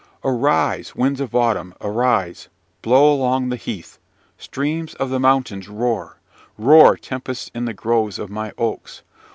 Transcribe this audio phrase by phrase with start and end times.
[0.23, 2.49] "Arise, winds of autumn, arise:
[2.81, 3.99] blow along the heath.
[4.35, 6.17] Streams of the mountains, roar;
[6.57, 9.03] roar, tempests in the groves of my oaks!